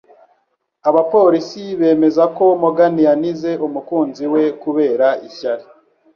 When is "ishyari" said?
5.27-5.63